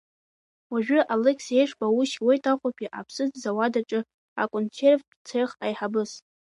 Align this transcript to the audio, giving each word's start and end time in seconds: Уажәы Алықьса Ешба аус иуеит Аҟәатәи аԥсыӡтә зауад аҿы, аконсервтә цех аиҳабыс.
Уажәы 0.71 0.99
Алықьса 1.13 1.53
Ешба 1.61 1.85
аус 1.89 2.11
иуеит 2.15 2.43
Аҟәатәи 2.51 2.93
аԥсыӡтә 2.99 3.39
зауад 3.41 3.73
аҿы, 3.79 3.99
аконсервтә 4.41 5.13
цех 5.27 5.51
аиҳабыс. 5.65 6.11